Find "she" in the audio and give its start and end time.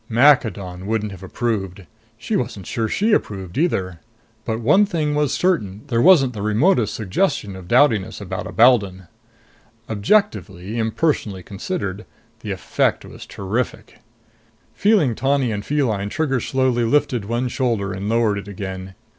2.17-2.35, 2.87-3.13